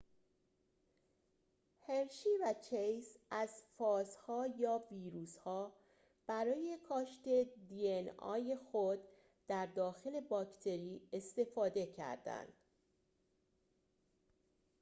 هرشی 1.87 2.29
و 2.43 2.53
چیس 2.69 3.17
از 3.31 3.63
فاژها 3.77 4.47
یا 4.57 4.83
ویروس‌ها 4.91 5.73
برای 6.27 6.77
کاشت 6.89 7.23
دی‌ان‌ای 7.67 8.55
خود 8.55 8.99
در 9.47 9.65
داخل 9.65 10.19
باکتری 10.19 11.01
استفاده 11.13 11.85
کردند 11.85 12.53